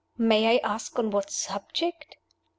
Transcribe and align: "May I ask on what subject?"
"May 0.17 0.55
I 0.55 0.61
ask 0.67 0.97
on 0.97 1.11
what 1.11 1.29
subject?" 1.29 2.17